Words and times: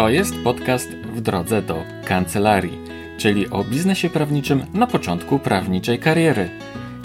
To 0.00 0.08
jest 0.08 0.34
podcast 0.44 0.90
w 0.90 1.20
drodze 1.20 1.62
do 1.62 1.82
kancelarii, 2.04 2.78
czyli 3.18 3.50
o 3.50 3.64
biznesie 3.64 4.10
prawniczym 4.10 4.62
na 4.74 4.86
początku 4.86 5.38
prawniczej 5.38 5.98
kariery. 5.98 6.50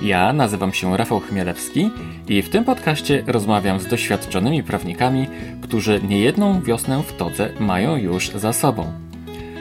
Ja 0.02 0.34
nazywam 0.34 0.74
się 0.74 0.98
Rafał 0.98 1.20
Chmielewski 1.20 1.92
i 2.28 2.42
w 2.42 2.50
tym 2.50 2.64
podcaście 2.64 3.24
rozmawiam 3.28 3.80
z 3.80 3.88
doświadczonymi 3.88 4.64
prawnikami, 4.64 5.28
którzy 5.62 6.02
niejedną 6.08 6.62
wiosnę 6.62 7.04
w 7.04 7.18
todze 7.18 7.50
mają 7.60 7.96
już 7.96 8.30
za 8.30 8.54
sobą. 8.54 8.94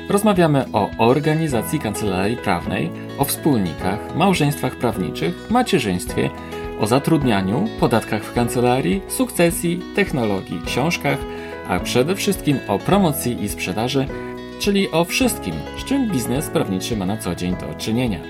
Rozmawiamy 0.08 0.64
o 0.72 0.90
organizacji 0.98 1.78
kancelarii 1.78 2.36
prawnej, 2.36 2.90
o 3.18 3.24
wspólnikach, 3.24 4.16
małżeństwach 4.16 4.76
prawniczych, 4.76 5.50
macierzyństwie, 5.50 6.30
o 6.80 6.86
zatrudnianiu, 6.86 7.68
podatkach 7.80 8.24
w 8.24 8.34
kancelarii, 8.34 9.02
sukcesji, 9.08 9.80
technologii, 9.94 10.60
książkach, 10.66 11.18
a 11.68 11.80
przede 11.80 12.16
wszystkim 12.16 12.58
o 12.68 12.78
promocji 12.78 13.42
i 13.42 13.48
sprzedaży, 13.48 14.06
czyli 14.58 14.90
o 14.90 15.04
wszystkim, 15.04 15.54
z 15.80 15.84
czym 15.84 16.10
biznes 16.10 16.48
prawniczy 16.50 16.96
ma 16.96 17.06
na 17.06 17.16
co 17.16 17.34
dzień 17.34 17.56
do 17.56 17.74
czynienia. 17.74 18.20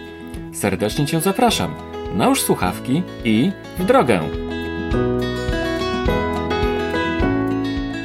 Serdecznie 0.52 1.07
Cię 1.07 1.20
zapraszam. 1.20 1.74
Nałóż 2.15 2.43
słuchawki 2.43 3.02
i 3.24 3.52
w 3.79 3.84
drogę! 3.84 4.20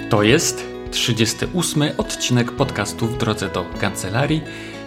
To 0.10 0.24
jest 0.24 0.68
38 0.92 1.84
odcinek 1.98 2.52
podcastu 2.52 3.08
w 3.08 3.18
drodze 3.18 3.50
do 3.50 3.66
kancelarii. 3.80 4.42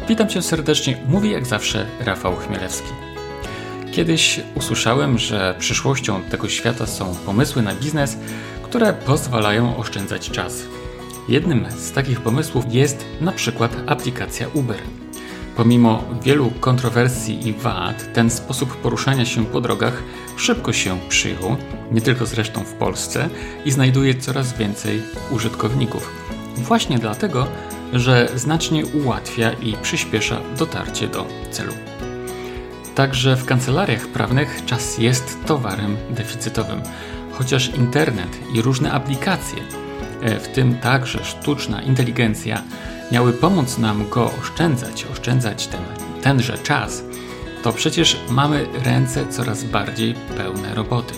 Witam 0.09 0.29
Cię 0.29 0.43
serdecznie, 0.43 0.97
mówi 1.09 1.31
jak 1.31 1.47
zawsze 1.47 1.87
Rafał 2.01 2.37
Chmielewski. 2.37 2.89
Kiedyś 3.93 4.41
usłyszałem, 4.55 5.19
że 5.19 5.55
przyszłością 5.59 6.23
tego 6.23 6.49
świata 6.49 6.87
są 6.87 7.15
pomysły 7.15 7.63
na 7.63 7.75
biznes, 7.75 8.19
które 8.73 8.93
pozwalają 8.93 9.77
oszczędzać 9.77 10.31
czas. 10.31 10.63
Jednym 11.29 11.67
z 11.71 11.93
takich 11.93 12.21
pomysłów 12.21 12.65
jest 12.75 13.05
na 13.21 13.33
przykład 13.33 13.77
aplikacja 13.87 14.47
Uber. 14.55 14.77
Pomimo 15.57 16.05
wielu 16.23 16.51
kontrowersji 16.51 17.49
i 17.49 17.53
wad, 17.53 18.13
ten 18.13 18.31
sposób 18.31 18.77
poruszania 18.77 19.25
się 19.25 19.47
po 19.47 19.61
drogach 19.61 20.03
szybko 20.37 20.73
się 20.73 20.99
przyjął, 21.09 21.57
nie 21.91 22.01
tylko 22.01 22.27
zresztą 22.27 22.65
w 22.65 22.73
Polsce, 22.73 23.29
i 23.65 23.71
znajduje 23.71 24.15
coraz 24.15 24.53
więcej 24.53 25.03
użytkowników. 25.31 26.11
Właśnie 26.57 26.99
dlatego, 26.99 27.47
że 27.93 28.29
znacznie 28.35 28.87
ułatwia 28.87 29.53
i 29.53 29.77
przyspiesza 29.83 30.41
dotarcie 30.59 31.09
do 31.09 31.27
celu. 31.51 31.73
Także 32.95 33.37
w 33.37 33.45
kancelariach 33.45 34.07
prawnych 34.07 34.65
czas 34.67 34.99
jest 34.99 35.39
towarem 35.47 35.97
deficytowym, 36.11 36.83
chociaż 37.33 37.69
internet 37.69 38.39
i 38.55 38.63
różne 38.63 38.93
aplikacje, 38.93 39.63
e, 40.23 40.41
w 40.41 40.49
tym 40.49 40.75
także 40.75 41.25
sztuczna 41.25 41.83
inteligencja, 41.83 42.63
miały 43.13 43.33
pomóc 43.33 43.79
nam 43.79 44.09
go 44.09 44.31
oszczędzać, 44.41 45.07
oszczędzać 45.13 45.67
ten, 45.67 45.81
tenże 46.23 46.59
czas, 46.59 47.03
to 47.63 47.73
przecież 47.73 48.21
mamy 48.31 48.67
ręce 48.85 49.27
coraz 49.27 49.65
bardziej 49.65 50.15
pełne 50.37 50.75
roboty. 50.75 51.15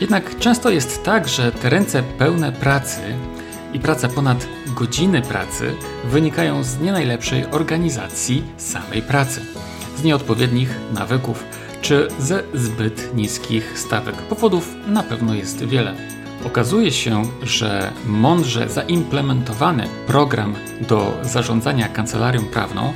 Jednak 0.00 0.38
często 0.38 0.70
jest 0.70 1.04
tak, 1.04 1.28
że 1.28 1.52
te 1.52 1.70
ręce 1.70 2.02
pełne 2.02 2.52
pracy 2.52 3.00
i 3.72 3.80
praca 3.80 4.08
ponad 4.08 4.46
godziny 4.66 5.22
pracy 5.22 5.74
wynikają 6.04 6.64
z 6.64 6.78
nie 6.80 6.92
najlepszej 6.92 7.46
organizacji 7.50 8.44
samej 8.56 9.02
pracy, 9.02 9.40
z 9.96 10.04
nieodpowiednich 10.04 10.70
nawyków 10.92 11.44
czy 11.84 12.08
ze 12.18 12.42
zbyt 12.54 13.16
niskich 13.16 13.78
stawek. 13.78 14.14
Powodów 14.14 14.74
na 14.86 15.02
pewno 15.02 15.34
jest 15.34 15.64
wiele. 15.64 15.94
Okazuje 16.46 16.92
się, 16.92 17.22
że 17.42 17.92
mądrze 18.06 18.68
zaimplementowany 18.68 19.88
program 20.06 20.54
do 20.88 21.18
zarządzania 21.22 21.88
kancelarią 21.88 22.44
prawną 22.44 22.92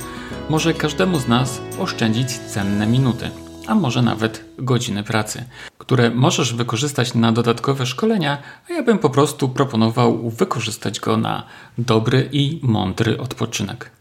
może 0.49 0.73
każdemu 0.73 1.19
z 1.19 1.27
nas 1.27 1.61
oszczędzić 1.79 2.29
cenne 2.29 2.87
minuty, 2.87 3.31
a 3.67 3.75
może 3.75 4.01
nawet 4.01 4.45
godziny 4.57 5.03
pracy, 5.03 5.43
które 5.77 6.09
możesz 6.09 6.53
wykorzystać 6.53 7.13
na 7.13 7.31
dodatkowe 7.31 7.85
szkolenia, 7.85 8.37
a 8.69 8.73
ja 8.73 8.83
bym 8.83 8.99
po 8.99 9.09
prostu 9.09 9.49
proponował 9.49 10.29
wykorzystać 10.29 10.99
go 10.99 11.17
na 11.17 11.43
dobry 11.77 12.29
i 12.31 12.59
mądry 12.63 13.17
odpoczynek. 13.17 13.91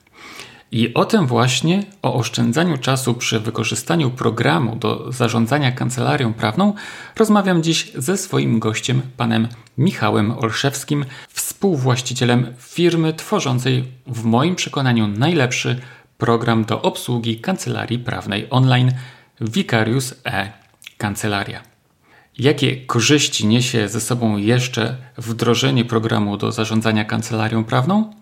I 0.72 0.94
o 0.94 1.04
tym 1.04 1.26
właśnie, 1.26 1.82
o 2.02 2.14
oszczędzaniu 2.14 2.78
czasu 2.78 3.14
przy 3.14 3.40
wykorzystaniu 3.40 4.10
programu 4.10 4.76
do 4.76 5.12
zarządzania 5.12 5.72
kancelarią 5.72 6.32
prawną, 6.32 6.74
rozmawiam 7.16 7.62
dziś 7.62 7.92
ze 7.94 8.16
swoim 8.16 8.58
gościem, 8.58 9.02
panem 9.16 9.48
Michałem 9.78 10.30
Olszewskim, 10.38 11.04
współwłaścicielem 11.28 12.54
firmy 12.58 13.12
tworzącej 13.12 13.84
w 14.06 14.24
moim 14.24 14.56
przekonaniu 14.56 15.08
najlepszy 15.08 15.80
program 16.18 16.64
do 16.64 16.82
obsługi 16.82 17.40
kancelarii 17.40 17.98
prawnej 17.98 18.46
online 18.50 18.92
Vicarius 19.40 20.14
e 20.24 20.52
Kancelaria. 20.98 21.67
Jakie 22.38 22.76
korzyści 22.76 23.46
niesie 23.46 23.88
ze 23.88 24.00
sobą 24.00 24.36
jeszcze 24.36 24.96
wdrożenie 25.16 25.84
programu 25.84 26.36
do 26.36 26.52
zarządzania 26.52 27.04
kancelarią 27.04 27.64
prawną? 27.64 28.14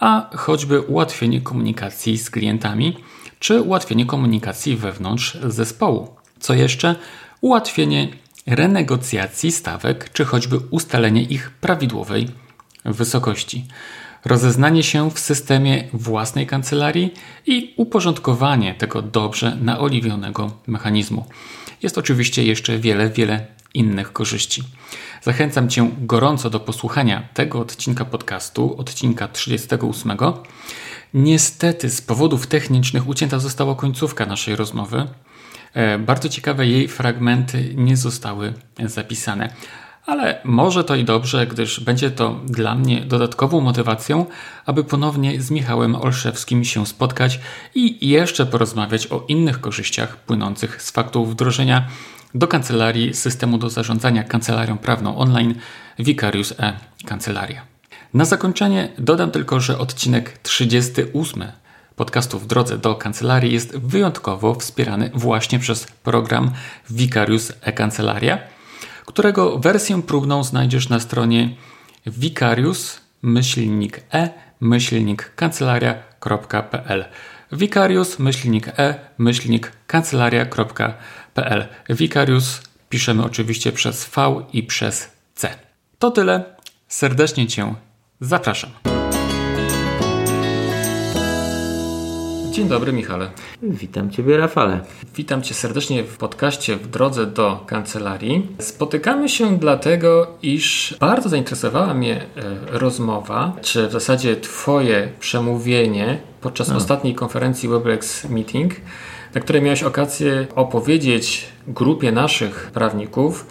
A 0.00 0.30
choćby 0.36 0.80
ułatwienie 0.80 1.40
komunikacji 1.40 2.18
z 2.18 2.30
klientami, 2.30 2.96
czy 3.38 3.62
ułatwienie 3.62 4.06
komunikacji 4.06 4.76
wewnątrz 4.76 5.38
zespołu. 5.44 6.16
Co 6.40 6.54
jeszcze? 6.54 6.96
Ułatwienie 7.40 8.08
renegocjacji 8.46 9.52
stawek, 9.52 10.12
czy 10.12 10.24
choćby 10.24 10.58
ustalenie 10.70 11.22
ich 11.22 11.50
prawidłowej 11.50 12.28
wysokości 12.84 13.64
rozeznanie 14.24 14.82
się 14.82 15.10
w 15.10 15.18
systemie 15.18 15.84
własnej 15.92 16.46
kancelarii 16.46 17.14
i 17.46 17.74
uporządkowanie 17.76 18.74
tego 18.74 19.02
dobrze 19.02 19.56
naoliwionego 19.60 20.50
mechanizmu. 20.66 21.26
Jest 21.82 21.98
oczywiście 21.98 22.44
jeszcze 22.44 22.78
wiele, 22.78 23.10
wiele 23.10 23.46
innych 23.74 24.12
korzyści. 24.12 24.64
Zachęcam 25.22 25.68
Cię 25.68 25.90
gorąco 25.98 26.50
do 26.50 26.60
posłuchania 26.60 27.28
tego 27.34 27.60
odcinka 27.60 28.04
podcastu, 28.04 28.76
odcinka 28.78 29.28
38. 29.28 30.16
Niestety 31.14 31.90
z 31.90 32.00
powodów 32.00 32.46
technicznych 32.46 33.08
ucięta 33.08 33.38
została 33.38 33.74
końcówka 33.74 34.26
naszej 34.26 34.56
rozmowy. 34.56 35.06
E, 35.74 35.98
bardzo 35.98 36.28
ciekawe 36.28 36.66
jej 36.66 36.88
fragmenty 36.88 37.74
nie 37.74 37.96
zostały 37.96 38.54
zapisane. 38.84 39.54
Ale 40.08 40.40
może 40.44 40.84
to 40.84 40.94
i 40.94 41.04
dobrze, 41.04 41.46
gdyż 41.46 41.80
będzie 41.80 42.10
to 42.10 42.40
dla 42.46 42.74
mnie 42.74 43.00
dodatkową 43.00 43.60
motywacją, 43.60 44.26
aby 44.66 44.84
ponownie 44.84 45.42
z 45.42 45.50
Michałem 45.50 45.96
Olszewskim 45.96 46.64
się 46.64 46.86
spotkać 46.86 47.40
i 47.74 48.08
jeszcze 48.08 48.46
porozmawiać 48.46 49.06
o 49.06 49.24
innych 49.28 49.60
korzyściach 49.60 50.16
płynących 50.16 50.82
z 50.82 50.90
faktu 50.90 51.26
wdrożenia 51.26 51.88
do 52.34 52.48
kancelarii 52.48 53.14
systemu 53.14 53.58
do 53.58 53.70
zarządzania 53.70 54.24
kancelarią 54.24 54.78
prawną 54.78 55.18
online 55.18 55.54
Vicarius 55.98 56.54
e. 56.58 56.72
Kancelaria. 57.06 57.62
Na 58.14 58.24
zakończenie 58.24 58.88
dodam 58.98 59.30
tylko, 59.30 59.60
że 59.60 59.78
odcinek 59.78 60.38
38 60.38 61.44
podcastu 61.96 62.38
w 62.38 62.46
drodze 62.46 62.78
do 62.78 62.94
kancelarii 62.94 63.52
jest 63.52 63.78
wyjątkowo 63.78 64.54
wspierany 64.54 65.10
właśnie 65.14 65.58
przez 65.58 65.86
program 65.86 66.50
Vicarius 66.90 67.52
e. 67.62 67.72
Kancelaria 67.72 68.57
którego 69.08 69.58
wersję 69.58 70.02
próbną 70.02 70.44
znajdziesz 70.44 70.88
na 70.88 71.00
stronie 71.00 71.56
vicarius 72.06 73.00
myślnik 73.22 74.00
e 74.12 74.30
myślnik 74.60 75.32
kancelaria.pl 75.36 77.04
vicarius 77.52 78.18
myślnik 78.18 78.68
e 78.68 78.94
myślnik 79.18 79.72
kancelaria.pl 79.86 81.66
Vicarius 81.90 82.62
piszemy 82.88 83.24
oczywiście 83.24 83.72
przez 83.72 84.04
V 84.04 84.44
i 84.52 84.62
przez 84.62 85.10
C. 85.34 85.48
To 85.98 86.10
tyle. 86.10 86.44
Serdecznie 86.88 87.46
Cię 87.46 87.74
zapraszam. 88.20 88.97
Dzień 92.58 92.68
dobry, 92.68 92.92
Michale. 92.92 93.30
Witam 93.62 94.10
Ciebie, 94.10 94.36
Rafale. 94.36 94.80
Witam 95.16 95.42
Cię 95.42 95.54
serdecznie 95.54 96.04
w 96.04 96.16
podcaście 96.16 96.76
w 96.76 96.86
drodze 96.86 97.26
do 97.26 97.64
kancelarii. 97.66 98.46
Spotykamy 98.58 99.28
się 99.28 99.58
dlatego, 99.58 100.26
iż 100.42 100.96
bardzo 101.00 101.28
zainteresowała 101.28 101.94
mnie 101.94 102.16
e, 102.16 102.26
rozmowa, 102.78 103.52
czy 103.62 103.88
w 103.88 103.92
zasadzie 103.92 104.36
Twoje 104.36 105.08
przemówienie 105.20 106.18
podczas 106.40 106.70
ostatniej 106.70 107.14
konferencji 107.14 107.68
WebEx 107.68 108.24
Meeting, 108.24 108.74
na 109.34 109.40
której 109.40 109.62
miałeś 109.62 109.82
okazję 109.82 110.46
opowiedzieć 110.54 111.48
grupie 111.68 112.12
naszych 112.12 112.70
prawników 112.74 113.46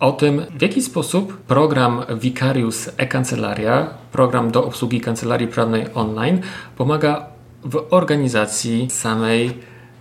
o 0.00 0.12
tym, 0.12 0.42
w 0.58 0.62
jaki 0.62 0.82
sposób 0.82 1.36
program 1.36 2.02
Vicarius 2.20 2.90
e-Kancelaria, 2.96 3.94
program 4.12 4.50
do 4.50 4.64
obsługi 4.64 5.00
kancelarii 5.00 5.48
prawnej 5.48 5.86
online, 5.94 6.40
pomaga 6.76 7.35
w 7.66 7.86
organizacji 7.90 8.90
samej 8.90 9.54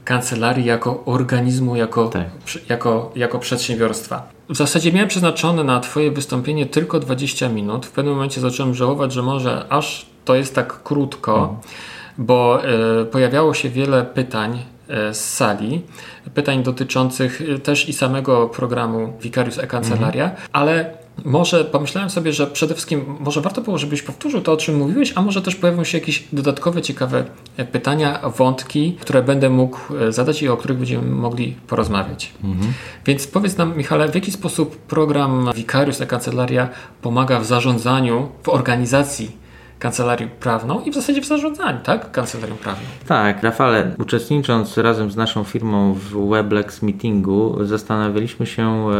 kancelarii 0.03 0.65
jako 0.65 1.03
organizmu, 1.05 1.75
jako, 1.75 2.07
tak. 2.07 2.25
jako, 2.69 3.11
jako 3.15 3.39
przedsiębiorstwa. 3.39 4.29
W 4.49 4.55
zasadzie 4.55 4.91
miałem 4.91 5.09
przeznaczone 5.09 5.63
na 5.63 5.79
Twoje 5.79 6.11
wystąpienie 6.11 6.65
tylko 6.65 6.99
20 6.99 7.49
minut. 7.49 7.85
W 7.85 7.91
pewnym 7.91 8.13
momencie 8.13 8.41
zacząłem 8.41 8.73
żałować, 8.73 9.13
że 9.13 9.21
może 9.21 9.65
aż 9.69 10.05
to 10.25 10.35
jest 10.35 10.55
tak 10.55 10.83
krótko, 10.83 11.37
mhm. 11.37 11.57
bo 12.17 12.61
y, 13.01 13.05
pojawiało 13.05 13.53
się 13.53 13.69
wiele 13.69 14.03
pytań 14.03 14.59
y, 15.09 15.13
z 15.13 15.33
sali, 15.33 15.81
pytań 16.33 16.63
dotyczących 16.63 17.41
też 17.63 17.89
i 17.89 17.93
samego 17.93 18.47
programu 18.47 19.13
Vicarius 19.21 19.57
e-Kancelaria, 19.57 20.23
mhm. 20.23 20.47
ale 20.51 21.04
może 21.23 21.65
pomyślałem 21.65 22.09
sobie, 22.09 22.33
że 22.33 22.47
przede 22.47 22.73
wszystkim 22.73 23.05
może 23.19 23.41
warto 23.41 23.61
było, 23.61 23.77
żebyś 23.77 24.01
powtórzył 24.01 24.41
to, 24.41 24.51
o 24.51 24.57
czym 24.57 24.77
mówiłeś, 24.77 25.13
a 25.15 25.21
może 25.21 25.41
też 25.41 25.55
pojawią 25.55 25.83
się 25.83 25.97
jakieś 25.97 26.23
dodatkowe, 26.33 26.81
ciekawe 26.81 27.25
e, 27.57 27.65
pytania, 27.65 28.19
wątki, 28.37 28.97
które 29.01 29.23
będę 29.23 29.49
mógł 29.49 29.77
e, 29.95 30.11
zadać 30.11 30.41
i 30.41 30.49
o 30.49 30.57
których 30.57 30.77
będziemy 30.77 31.11
mogli 31.11 31.55
porozmawiać. 31.67 32.31
Mhm. 32.43 32.73
Więc 33.05 33.27
powiedz 33.27 33.57
nam, 33.57 33.77
Michale, 33.77 34.11
w 34.11 34.15
jaki 34.15 34.31
sposób 34.31 34.77
program 34.77 35.49
Vicarius 35.55 36.01
e-Kancelaria 36.01 36.69
pomaga 37.01 37.39
w 37.39 37.45
zarządzaniu, 37.45 38.29
w 38.43 38.49
organizacji 38.49 39.44
kancelarię 39.79 40.27
prawną 40.27 40.81
i 40.81 40.91
w 40.91 40.95
zasadzie 40.95 41.21
w 41.21 41.25
zarządzaniu, 41.25 41.79
tak? 41.83 42.11
Kancelarią 42.11 42.55
prawną. 42.55 42.87
Tak, 43.07 43.43
Rafale, 43.43 43.91
uczestnicząc 43.99 44.77
razem 44.77 45.11
z 45.11 45.15
naszą 45.15 45.43
firmą 45.43 45.93
w 45.93 46.29
Weblex 46.29 46.81
Meetingu, 46.81 47.57
zastanawialiśmy 47.61 48.45
się, 48.45 48.89
e, 48.91 48.93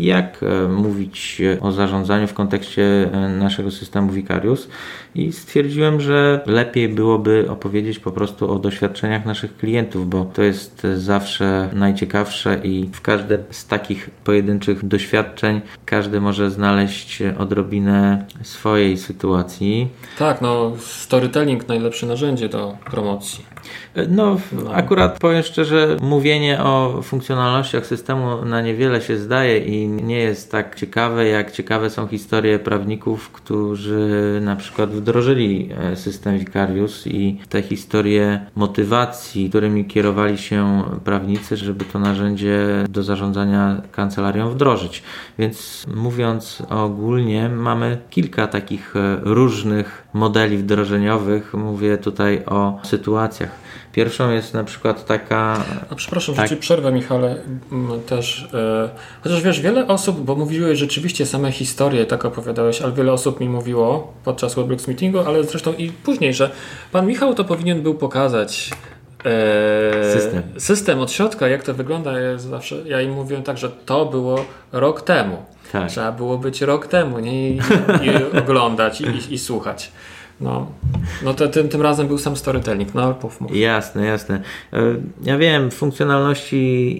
jak 0.00 0.40
e, 0.42 0.68
mówić 0.68 1.42
o 1.60 1.72
zarządzaniu 1.72 2.26
w 2.26 2.34
kontekście 2.34 3.10
e, 3.12 3.28
naszego 3.28 3.70
systemu 3.70 4.12
Vicarius 4.12 4.68
i 5.14 5.32
stwierdziłem, 5.32 6.00
że 6.00 6.40
lepiej 6.46 6.88
byłoby 6.88 7.46
opowiedzieć 7.50 7.98
po 7.98 8.12
prostu 8.12 8.52
o 8.52 8.58
doświadczeniach 8.58 9.26
naszych 9.26 9.56
klientów, 9.56 10.08
bo 10.08 10.24
to 10.24 10.42
jest 10.42 10.86
zawsze 10.96 11.68
najciekawsze 11.72 12.60
i 12.64 12.88
w 12.92 13.00
każdym 13.00 13.38
z 13.50 13.66
takich 13.66 14.10
pojedynczych 14.10 14.88
doświadczeń 14.88 15.60
każdy 15.84 16.20
może 16.20 16.50
znaleźć 16.50 17.22
odrobinę 17.38 18.24
swojej 18.42 18.98
sytuacji. 18.98 19.88
Tak, 20.18 20.40
no 20.40 20.72
storytelling 20.78 21.68
najlepsze 21.68 22.06
narzędzie 22.06 22.48
do 22.48 22.76
promocji. 22.84 23.53
No, 24.08 24.36
akurat 24.72 25.18
powiem 25.18 25.42
szczerze, 25.42 25.96
mówienie 26.02 26.62
o 26.62 27.02
funkcjonalnościach 27.02 27.86
systemu 27.86 28.44
na 28.44 28.60
niewiele 28.60 29.00
się 29.00 29.16
zdaje 29.16 29.58
i 29.58 29.88
nie 29.88 30.18
jest 30.18 30.50
tak 30.50 30.74
ciekawe, 30.74 31.26
jak 31.26 31.52
ciekawe 31.52 31.90
są 31.90 32.06
historie 32.06 32.58
prawników, 32.58 33.30
którzy 33.30 34.40
na 34.42 34.56
przykład 34.56 34.90
wdrożyli 34.90 35.68
e, 35.78 35.96
system 35.96 36.38
Vicarius 36.38 37.06
i 37.06 37.38
te 37.48 37.62
historie 37.62 38.46
motywacji, 38.56 39.48
którymi 39.48 39.84
kierowali 39.84 40.38
się 40.38 40.82
prawnicy, 41.04 41.56
żeby 41.56 41.84
to 41.84 41.98
narzędzie 41.98 42.84
do 42.88 43.02
zarządzania 43.02 43.82
kancelarią 43.92 44.50
wdrożyć. 44.50 45.02
Więc 45.38 45.86
mówiąc 45.94 46.62
ogólnie, 46.70 47.48
mamy 47.48 47.98
kilka 48.10 48.46
takich 48.46 48.96
e, 48.96 49.18
różnych 49.22 50.04
modeli 50.12 50.58
wdrożeniowych. 50.58 51.54
Mówię 51.54 51.98
tutaj 51.98 52.42
o 52.46 52.80
sytuacjach 52.82 53.53
Pierwszą 53.92 54.30
jest 54.30 54.54
na 54.54 54.64
przykład 54.64 55.06
taka. 55.06 55.64
A 55.90 55.94
przepraszam, 55.94 56.34
tak. 56.34 56.48
że 56.48 56.56
ci 56.56 56.60
przerwę, 56.60 56.92
Michale, 56.92 57.36
też. 58.06 58.48
E, 58.54 58.88
chociaż 59.22 59.42
wiesz, 59.42 59.60
wiele 59.60 59.86
osób, 59.86 60.20
bo 60.20 60.34
mówiłeś 60.34 60.78
rzeczywiście 60.78 61.26
same 61.26 61.52
historie, 61.52 62.06
tak 62.06 62.24
opowiadałeś, 62.24 62.82
ale 62.82 62.92
wiele 62.92 63.12
osób 63.12 63.40
mi 63.40 63.48
mówiło 63.48 64.12
podczas 64.24 64.54
Weblex 64.54 64.88
Meetingu, 64.88 65.18
ale 65.18 65.44
zresztą 65.44 65.72
i 65.72 65.92
później, 65.92 66.34
że 66.34 66.50
pan 66.92 67.06
Michał 67.06 67.34
to 67.34 67.44
powinien 67.44 67.82
był 67.82 67.94
pokazać. 67.94 68.70
E, 69.24 70.12
system. 70.12 70.42
system 70.58 71.00
od 71.00 71.12
środka, 71.12 71.48
jak 71.48 71.62
to 71.62 71.74
wygląda. 71.74 72.18
Ja, 72.18 72.38
zawsze, 72.38 72.76
ja 72.86 73.00
im 73.00 73.12
mówiłem 73.12 73.42
tak, 73.42 73.58
że 73.58 73.70
to 73.70 74.06
było 74.06 74.44
rok 74.72 75.02
temu. 75.02 75.36
Tak. 75.72 75.90
Trzeba 75.90 76.12
było 76.12 76.38
być 76.38 76.60
rok 76.60 76.86
temu, 76.86 77.18
nie? 77.18 77.50
I, 77.50 77.56
i 78.02 78.38
oglądać 78.38 79.00
i, 79.00 79.04
i, 79.04 79.34
i 79.34 79.38
słuchać. 79.38 79.92
No, 80.40 80.66
no 81.24 81.34
to 81.34 81.48
tym, 81.48 81.68
tym 81.68 81.82
razem 81.82 82.06
był 82.06 82.18
sam 82.18 82.36
storytelling, 82.36 82.94
no 82.94 83.14
mów. 83.40 83.56
Jasne, 83.56 84.06
jasne. 84.06 84.40
E, 84.72 84.82
ja 85.22 85.38
wiem, 85.38 85.70
funkcjonalności 85.70 86.56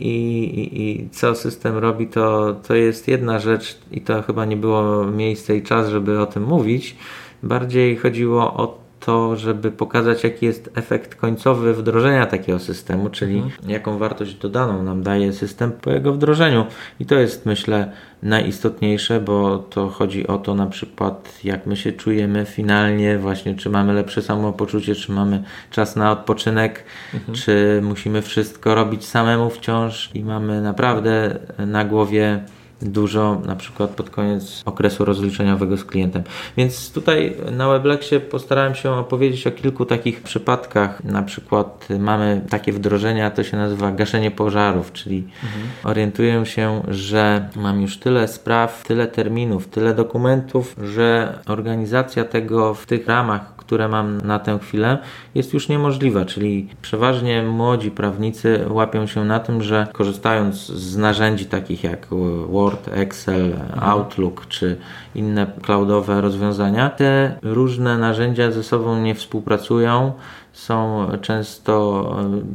i, 0.07 0.45
i, 0.61 0.91
i, 0.91 1.11
co 1.11 1.35
system 1.35 1.79
robi, 1.79 2.07
to, 2.07 2.57
to 2.69 2.75
jest 2.75 3.09
jedna 3.09 3.39
rzecz 3.39 3.79
i 3.93 4.01
to 4.01 4.23
chyba 4.23 4.45
nie 4.45 4.57
było 4.57 5.05
miejsce 5.05 5.57
i 5.57 5.63
czas, 5.63 5.89
żeby 5.89 6.21
o 6.21 6.27
tym 6.27 6.43
mówić. 6.43 6.97
Bardziej 7.43 7.97
chodziło 7.97 8.55
o 8.55 8.84
to, 9.05 9.37
żeby 9.37 9.71
pokazać, 9.71 10.25
jaki 10.25 10.47
jest 10.47 10.71
efekt 10.75 11.15
końcowy 11.15 11.75
wdrożenia 11.75 12.27
takiego 12.27 12.59
systemu, 12.59 13.11
czyli 13.11 13.39
mhm. 13.39 13.71
jaką 13.71 13.99
wartość 13.99 14.35
dodaną 14.35 14.83
nam 14.83 15.03
daje 15.03 15.33
system 15.33 15.73
po 15.73 15.91
jego 15.91 16.13
wdrożeniu. 16.13 16.67
I 17.01 17.07
to 17.07 17.15
jest, 17.15 17.47
myślę, 17.47 17.93
najistotniejsze, 18.23 19.21
bo 19.21 19.59
to 19.59 19.89
chodzi 19.89 20.27
o 20.27 20.39
to 20.39 20.55
na 20.55 20.67
przykład, 20.67 21.39
jak 21.45 21.67
my 21.67 21.77
się 21.77 21.93
czujemy 21.93 22.45
finalnie, 22.45 23.19
właśnie 23.19 23.55
czy 23.55 23.71
mamy 23.71 23.93
lepsze 23.93 24.23
samopoczucie, 24.23 24.95
czy 24.95 25.13
mamy 25.13 25.43
czas 25.71 25.97
na 25.97 26.13
odpoczynek, 26.13 26.85
mhm. 27.15 27.35
czy 27.35 27.81
musimy 27.83 28.23
wszystko 28.23 28.75
robić 28.75 29.07
samemu 29.07 29.51
wciąż 29.51 30.11
i 30.15 30.25
mamy 30.25 30.61
naprawdę 30.61 31.39
na 31.59 31.85
głowie 31.85 32.41
dużo, 32.85 33.41
na 33.47 33.57
przykład 33.57 33.91
pod 33.91 34.11
koniec 34.11 34.63
okresu 34.65 35.05
rozliczeniowego 35.05 35.77
z 35.77 35.85
klientem. 35.85 36.23
Więc 36.57 36.93
tutaj 36.93 37.37
na 37.53 37.69
Weblexie 37.69 38.21
postarałem 38.21 38.75
się 38.75 38.91
opowiedzieć 38.91 39.47
o 39.47 39.51
kilku 39.51 39.85
takich 39.87 40.23
przypadkach. 40.23 41.05
Na 41.05 41.23
przykład 41.23 41.89
mamy 41.99 42.45
takie 42.51 42.73
wdrożenia, 42.73 43.31
to 43.31 43.45
się 43.45 43.57
nazywa 43.57 43.93
gaszenie 43.93 44.31
pożarów, 44.31 44.93
czyli 44.93 45.17
mhm. 45.45 45.65
orientuję 45.85 46.47
się, 46.47 46.83
że 46.89 47.49
mam 47.57 47.83
już 47.83 47.99
tyle 47.99 48.29
spraw, 48.29 48.83
tyle 48.87 49.07
terminów, 49.07 49.69
tyle 49.69 49.95
dokumentów, 49.95 50.77
że 50.83 51.39
organizacja 51.47 52.25
tego 52.25 52.75
w 52.75 52.87
tych 52.87 53.09
ramach, 53.09 53.57
które 53.57 53.89
mam 53.89 54.21
na 54.21 54.39
tę 54.39 54.59
chwilę, 54.63 54.99
jest 55.35 55.55
już 55.55 55.69
niemożliwa. 55.69 56.25
Czyli 56.25 56.69
przeważnie 56.83 57.43
młodzi 57.43 57.91
prawnicy 57.91 58.65
łapią 58.69 59.07
się 59.07 59.25
na 59.25 59.41
tym, 59.41 59.63
że 59.63 59.87
korzystając 59.93 60.67
z 60.67 60.97
narzędzi 60.97 61.47
takich 61.47 61.85
jak 61.85 62.07
Word, 62.49 62.74
Excel, 62.93 63.57
Outlook 63.81 64.47
czy 64.49 64.77
inne 65.15 65.47
cloudowe 65.63 66.21
rozwiązania, 66.21 66.91
te 66.91 67.39
różne 67.43 67.99
narzędzia 67.99 68.51
ze 68.51 68.63
sobą 68.63 69.01
nie 69.01 69.15
współpracują, 69.15 70.13
są 70.53 71.07
często 71.23 72.05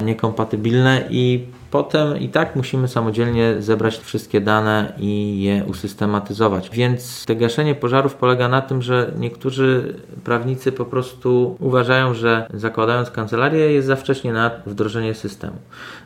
niekompatybilne 0.06 1.04
i 1.10 1.45
Potem 1.71 2.18
i 2.18 2.30
tak 2.30 2.56
musimy 2.56 2.88
samodzielnie 2.88 3.56
zebrać 3.60 3.98
wszystkie 3.98 4.42
dane 4.42 4.94
i 4.98 5.42
je 5.42 5.63
usystematyzować. 5.63 6.69
Więc 6.69 7.25
te 7.25 7.36
gaszenie 7.36 7.75
pożarów 7.75 8.16
polega 8.16 8.48
na 8.48 8.62
tym, 8.62 8.81
że 8.81 9.12
niektórzy 9.18 9.95
prawnicy 10.24 10.71
po 10.71 10.86
prostu 10.86 11.56
uważają, 11.60 12.13
że 12.13 12.48
zakładając 12.54 13.12
kancelarię 13.12 13.72
jest 13.72 13.88
za 13.88 13.96
wcześnie 13.96 14.34
na 14.34 14.51
wdrożenie 14.65 15.13
systemu. 15.13 15.55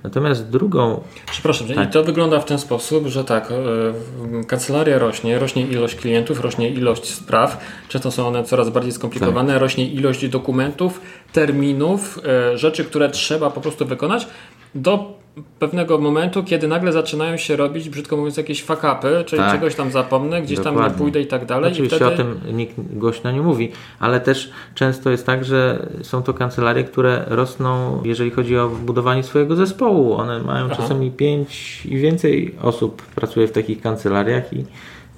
Natomiast 0.03 0.49
drugą. 0.49 1.01
Przepraszam, 1.31 1.67
tak. 1.67 1.89
i 1.89 1.91
to 1.91 2.03
wygląda 2.03 2.39
w 2.39 2.45
ten 2.45 2.59
sposób, 2.59 3.07
że 3.07 3.23
tak, 3.23 3.51
e, 3.51 4.43
kancelaria 4.43 4.99
rośnie, 4.99 5.39
rośnie 5.39 5.67
ilość 5.67 5.95
klientów, 5.95 6.41
rośnie 6.41 6.69
ilość 6.69 7.13
spraw, 7.13 7.65
często 7.89 8.11
są 8.11 8.27
one 8.27 8.43
coraz 8.43 8.69
bardziej 8.69 8.91
skomplikowane, 8.91 9.53
tak. 9.53 9.61
rośnie 9.61 9.87
ilość 9.87 10.27
dokumentów, 10.27 11.01
terminów, 11.33 12.19
e, 12.25 12.57
rzeczy, 12.57 12.85
które 12.85 13.09
trzeba 13.09 13.49
po 13.49 13.61
prostu 13.61 13.85
wykonać 13.85 14.27
do 14.75 15.22
pewnego 15.59 15.97
momentu, 15.97 16.43
kiedy 16.43 16.67
nagle 16.67 16.91
zaczynają 16.91 17.37
się 17.37 17.55
robić, 17.55 17.89
brzydko 17.89 18.17
mówiąc, 18.17 18.37
jakieś 18.37 18.63
fakapy, 18.63 19.23
czyli 19.25 19.41
tak. 19.41 19.51
czegoś 19.51 19.75
tam 19.75 19.91
zapomnę, 19.91 20.41
gdzieś 20.41 20.57
Dokładnie. 20.57 20.81
tam 20.81 20.91
nie 20.91 20.97
pójdę 20.97 21.21
i 21.21 21.27
tak 21.27 21.45
dalej. 21.45 21.71
Oczywiście 21.71 21.95
wtedy... 21.95 22.13
o 22.13 22.17
tym 22.17 22.39
nikt 22.51 22.75
głośno 22.79 23.31
nie 23.31 23.41
mówi, 23.41 23.71
ale 23.99 24.19
też 24.19 24.51
często 24.75 25.09
jest 25.09 25.25
tak, 25.25 25.45
że 25.45 25.87
są 26.01 26.23
to 26.23 26.33
kancelarie, 26.33 26.83
które 26.83 27.25
rosną, 27.27 28.01
jeżeli 28.05 28.31
chodzi 28.31 28.57
o 28.57 28.69
budowanie 28.69 29.23
swojego 29.23 29.55
zespołu. 29.55 30.13
One 30.13 30.39
mają 30.39 30.65
Aha. 30.65 30.75
czasami 30.75 31.11
pięć 31.11 31.81
i 31.85 31.97
więcej 31.97 32.55
osób 32.61 33.01
pracuje 33.01 33.47
w 33.47 33.51
takich 33.51 33.81
kancelariach 33.81 34.53
i 34.53 34.65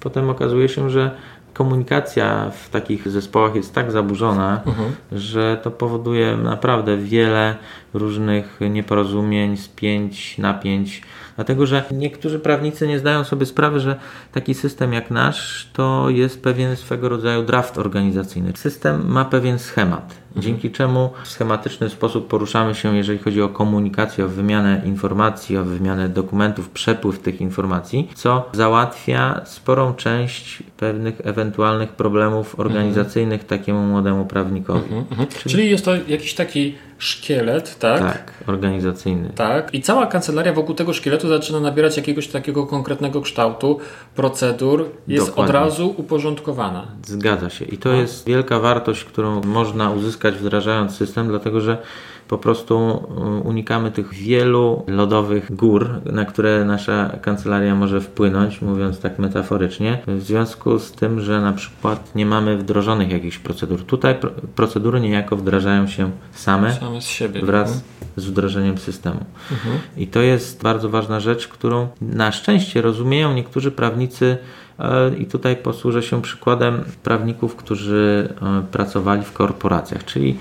potem 0.00 0.30
okazuje 0.30 0.68
się, 0.68 0.90
że 0.90 1.10
komunikacja 1.56 2.50
w 2.50 2.70
takich 2.70 3.10
zespołach 3.10 3.54
jest 3.54 3.74
tak 3.74 3.90
zaburzona, 3.90 4.62
mhm. 4.66 4.92
że 5.12 5.60
to 5.62 5.70
powoduje 5.70 6.36
naprawdę 6.36 6.96
wiele 6.96 7.56
różnych 7.94 8.60
nieporozumień, 8.70 9.56
spięć, 9.56 10.38
napięć. 10.38 11.02
Dlatego, 11.36 11.66
że 11.66 11.84
niektórzy 11.90 12.38
prawnicy 12.38 12.88
nie 12.88 12.98
zdają 12.98 13.24
sobie 13.24 13.46
sprawy, 13.46 13.80
że 13.80 13.96
taki 14.32 14.54
system 14.54 14.92
jak 14.92 15.10
nasz 15.10 15.70
to 15.72 16.10
jest 16.10 16.42
pewien 16.42 16.76
swego 16.76 17.08
rodzaju 17.08 17.42
draft 17.42 17.78
organizacyjny. 17.78 18.52
System 18.56 19.08
ma 19.08 19.24
pewien 19.24 19.58
schemat 19.58 20.26
dzięki 20.36 20.70
czemu 20.70 21.10
w 21.24 21.28
schematyczny 21.28 21.90
sposób 21.90 22.28
poruszamy 22.28 22.74
się, 22.74 22.96
jeżeli 22.96 23.18
chodzi 23.18 23.42
o 23.42 23.48
komunikację, 23.48 24.24
o 24.24 24.28
wymianę 24.28 24.82
informacji, 24.84 25.56
o 25.56 25.64
wymianę 25.64 26.08
dokumentów, 26.08 26.70
przepływ 26.70 27.18
tych 27.18 27.40
informacji, 27.40 28.08
co 28.14 28.48
załatwia 28.52 29.40
sporą 29.44 29.94
część 29.94 30.62
pewnych 30.76 31.20
ewentualnych 31.24 31.92
problemów 31.92 32.60
organizacyjnych 32.60 33.40
mhm. 33.42 33.60
takiemu 33.60 33.82
młodemu 33.82 34.26
prawnikowi. 34.26 34.80
Mhm, 34.80 35.04
mhm. 35.10 35.28
Czyli... 35.28 35.50
Czyli... 35.54 35.70
jest 35.70 35.84
to 35.84 35.94
jakiś 36.08 36.34
taki 36.34 36.74
szkielet, 36.98 37.78
tak? 37.78 38.00
Tak, 38.00 38.32
organizacyjny. 38.46 39.30
Tak. 39.34 39.74
I 39.74 39.82
cała 39.82 40.06
kancelaria 40.06 40.52
wokół 40.52 40.74
tego 40.74 40.92
szkieletu 40.92 41.28
zaczyna 41.28 41.60
nabierać 41.60 41.96
jakiegoś 41.96 42.28
takiego 42.28 42.66
konkretnego 42.66 43.20
kształtu, 43.20 43.78
procedur, 44.14 44.90
jest 45.08 45.26
Dokładnie. 45.26 45.54
od 45.54 45.64
razu 45.64 45.94
uporządkowana. 45.96 46.86
Zgadza 47.06 47.50
się. 47.50 47.64
I 47.64 47.78
to 47.78 47.88
no. 47.88 47.94
jest 47.94 48.26
wielka 48.26 48.58
wartość, 48.58 49.04
którą 49.04 49.40
można 49.40 49.90
uzyskać 49.90 50.34
wdrażając 50.34 50.96
system, 50.96 51.28
dlatego 51.28 51.60
że 51.60 51.78
po 52.28 52.38
prostu 52.38 53.06
mm, 53.16 53.46
unikamy 53.46 53.90
tych 53.90 54.14
wielu 54.14 54.84
lodowych 54.86 55.54
gór, 55.54 56.00
na 56.04 56.24
które 56.24 56.64
nasza 56.64 57.18
kancelaria 57.22 57.74
może 57.74 58.00
wpłynąć, 58.00 58.62
mówiąc 58.62 59.00
tak 59.00 59.18
metaforycznie, 59.18 59.98
w 60.06 60.22
związku 60.22 60.78
z 60.78 60.92
tym, 60.92 61.20
że 61.20 61.40
na 61.40 61.52
przykład 61.52 62.14
nie 62.14 62.26
mamy 62.26 62.56
wdrożonych 62.56 63.10
jakichś 63.10 63.38
procedur. 63.38 63.84
Tutaj 63.84 64.14
procedury 64.54 65.00
niejako 65.00 65.36
wdrażają 65.36 65.86
się 65.86 66.10
same, 66.32 66.72
same 66.74 67.00
z 67.00 67.04
siebie, 67.04 67.40
wraz 67.42 67.68
mhm. 67.68 67.86
z 68.16 68.26
wdrożeniem 68.26 68.78
systemu. 68.78 69.20
Mhm. 69.52 69.78
I 69.96 70.06
to 70.06 70.20
jest 70.20 70.62
bardzo 70.62 70.88
ważna 70.88 71.20
rzecz, 71.20 71.48
którą 71.48 71.88
na 72.00 72.32
szczęście 72.32 72.82
rozumieją 72.82 73.34
niektórzy 73.34 73.70
prawnicy 73.70 74.38
i 75.18 75.26
tutaj 75.26 75.56
posłużę 75.56 76.02
się 76.02 76.22
przykładem 76.22 76.84
prawników, 77.02 77.56
którzy 77.56 78.28
e, 78.42 78.62
pracowali 78.72 79.22
w 79.22 79.32
korporacjach, 79.32 80.04
czyli 80.04 80.36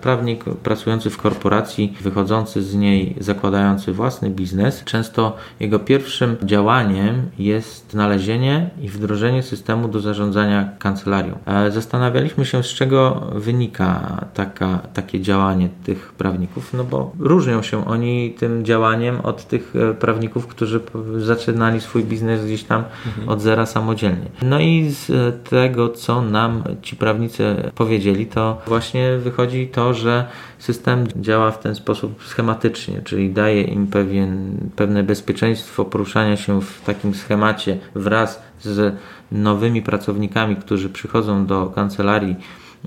prawnik 0.00 0.44
pracujący 0.44 1.10
w 1.10 1.16
korporacji, 1.16 1.96
wychodzący 2.00 2.62
z 2.62 2.74
niej, 2.74 3.16
zakładający 3.20 3.92
własny 3.92 4.30
biznes, 4.30 4.84
często 4.84 5.36
jego 5.60 5.78
pierwszym 5.78 6.36
działaniem 6.42 7.30
jest 7.38 7.90
znalezienie 7.90 8.70
i 8.80 8.88
wdrożenie 8.88 9.42
systemu 9.42 9.88
do 9.88 10.00
zarządzania 10.00 10.68
kancelarią. 10.78 11.38
E, 11.46 11.70
zastanawialiśmy 11.70 12.44
się, 12.44 12.62
z 12.62 12.66
czego 12.66 13.26
wynika 13.34 14.20
taka, 14.34 14.78
takie 14.94 15.20
działanie 15.20 15.68
tych 15.84 16.12
prawników, 16.12 16.74
no 16.74 16.84
bo 16.84 17.12
różnią 17.18 17.62
się 17.62 17.86
oni 17.86 18.34
tym 18.38 18.64
działaniem 18.64 19.20
od 19.20 19.48
tych 19.48 19.74
e, 19.76 19.94
prawników, 19.94 20.46
którzy 20.46 20.80
zaczynali 21.16 21.80
swój 21.80 22.04
biznes 22.04 22.44
gdzieś 22.44 22.64
tam 22.64 22.84
mhm. 23.06 23.28
od 23.28 23.40
zera 23.40 23.61
samodzielnie. 23.66 24.26
No 24.42 24.60
i 24.60 24.90
z 24.90 25.10
tego, 25.48 25.88
co 25.88 26.22
nam 26.22 26.62
ci 26.82 26.96
prawnicy 26.96 27.70
powiedzieli, 27.74 28.26
to 28.26 28.62
właśnie 28.66 29.16
wychodzi 29.18 29.68
to, 29.68 29.94
że 29.94 30.26
system 30.58 31.06
działa 31.16 31.50
w 31.50 31.58
ten 31.58 31.74
sposób 31.74 32.24
schematycznie, 32.24 33.02
czyli 33.04 33.30
daje 33.30 33.62
im 33.62 33.86
pewien, 33.86 34.58
pewne 34.76 35.02
bezpieczeństwo 35.02 35.84
poruszania 35.84 36.36
się 36.36 36.60
w 36.60 36.80
takim 36.80 37.14
schemacie 37.14 37.78
wraz 37.94 38.42
z 38.60 38.96
nowymi 39.32 39.82
pracownikami, 39.82 40.56
którzy 40.56 40.90
przychodzą 40.90 41.46
do 41.46 41.66
kancelarii 41.66 42.36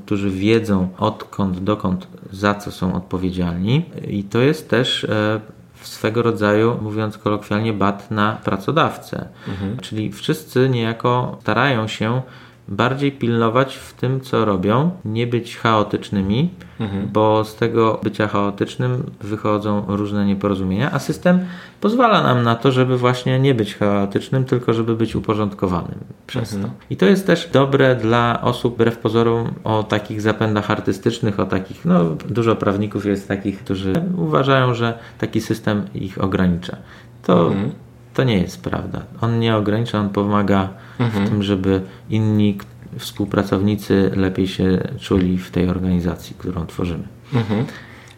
którzy 0.06 0.30
wiedzą 0.30 0.88
odkąd, 0.98 1.60
dokąd, 1.60 2.08
za 2.32 2.56
co 2.56 2.72
są 2.72 2.94
odpowiedzialni. 2.94 3.86
I 4.08 4.24
to 4.24 4.40
jest 4.40 4.70
też 4.70 5.04
e, 5.04 5.40
swego 5.88 6.22
rodzaju, 6.22 6.78
mówiąc 6.82 7.18
kolokwialnie, 7.18 7.74
bat 7.74 8.12
na 8.12 8.38
pracodawcę. 8.44 9.28
Mhm. 9.48 9.78
Czyli 9.78 10.12
wszyscy 10.12 10.70
niejako 10.70 11.38
starają 11.42 11.88
się 11.88 12.22
bardziej 12.68 13.12
pilnować 13.12 13.76
w 13.76 13.94
tym, 13.94 14.22
co 14.22 14.46
robią, 14.46 14.92
nie 15.06 15.28
być 15.28 15.58
chaotycznymi, 15.58 16.50
mhm. 16.80 17.10
bo 17.14 17.44
z 17.44 17.56
tego 17.56 18.00
bycia 18.04 18.28
chaotycznym 18.28 19.12
wychodzą 19.22 19.86
różne 19.88 20.26
nieporozumienia, 20.26 20.92
a 20.92 21.00
system 21.00 21.40
pozwala 21.82 22.24
nam 22.24 22.44
na 22.44 22.56
to, 22.56 22.72
żeby 22.72 22.98
właśnie 22.98 23.40
nie 23.40 23.56
być 23.56 23.76
chaotycznym, 23.76 24.46
tylko 24.46 24.74
żeby 24.74 24.96
być 24.96 25.16
uporządkowanym 25.16 26.00
przez 26.28 26.54
mhm. 26.54 26.72
to. 26.72 26.78
I 26.90 26.98
to 26.98 27.06
jest 27.06 27.28
też 27.28 27.50
dobre 27.54 27.96
dla 27.96 28.42
osób, 28.42 28.74
wbrew 28.74 28.98
pozorom, 28.98 29.54
o 29.64 29.84
takich 29.84 30.22
zapędach 30.22 30.72
artystycznych, 30.72 31.40
o 31.40 31.46
takich, 31.46 31.86
no 31.86 32.04
dużo 32.30 32.56
prawników 32.56 33.06
jest 33.06 33.28
takich, 33.28 33.60
którzy 33.60 33.94
uważają, 34.18 34.74
że 34.74 35.00
taki 35.18 35.42
system 35.42 35.86
ich 35.94 36.24
ogranicza. 36.24 36.78
To 37.24 37.48
mhm 37.48 37.85
to 38.16 38.24
nie 38.24 38.38
jest 38.38 38.64
prawda. 38.64 39.02
On 39.22 39.40
nie 39.40 39.56
ogranicza, 39.56 40.00
on 40.00 40.10
pomaga 40.10 40.70
mhm. 41.00 41.26
w 41.26 41.30
tym, 41.30 41.44
żeby 41.44 41.82
inni 42.10 42.58
współpracownicy 43.00 44.12
lepiej 44.16 44.48
się 44.48 44.88
czuli 45.00 45.38
w 45.38 45.52
tej 45.52 45.70
organizacji, 45.70 46.36
którą 46.40 46.66
tworzymy. 46.66 47.04
Mhm. 47.34 47.66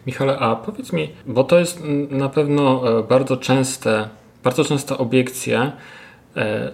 Michale, 0.06 0.38
a 0.38 0.56
powiedz 0.56 0.92
mi, 0.92 1.10
bo 1.26 1.44
to 1.44 1.58
jest 1.58 1.82
na 2.10 2.28
pewno 2.28 2.98
e, 2.98 3.02
bardzo 3.02 3.36
częste, 3.36 4.08
bardzo 4.44 4.64
częsta 4.64 4.98
obiekcja 4.98 5.72
e, 6.36 6.70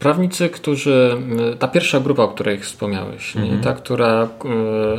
Prawnicy, 0.00 0.48
którzy, 0.48 1.16
ta 1.58 1.68
pierwsza 1.68 2.00
grupa, 2.00 2.22
o 2.22 2.28
której 2.28 2.58
wspomniałeś? 2.58 3.36
Mhm. 3.36 3.60
ta, 3.60 3.72
która. 3.72 4.28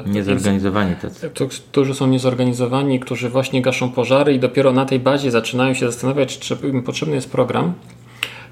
E, 0.05 0.09
niezorganizowani 0.09 0.95
tacy. 0.95 1.31
Którzy 1.71 1.93
są 1.93 2.07
niezorganizowani, 2.07 2.99
którzy 2.99 3.29
właśnie 3.29 3.61
gaszą 3.61 3.91
pożary 3.91 4.33
i 4.33 4.39
dopiero 4.39 4.71
na 4.71 4.85
tej 4.85 4.99
bazie 4.99 5.31
zaczynają 5.31 5.73
się 5.73 5.85
zastanawiać, 5.85 6.39
czy 6.39 6.57
im 6.63 6.83
potrzebny 6.83 7.15
jest 7.15 7.31
program 7.31 7.73